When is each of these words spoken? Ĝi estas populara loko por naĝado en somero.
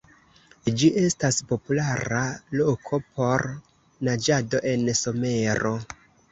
Ĝi 0.79 0.87
estas 1.01 1.37
populara 1.51 2.23
loko 2.61 3.01
por 3.13 3.47
naĝado 4.11 4.65
en 4.75 4.93
somero. 5.05 5.79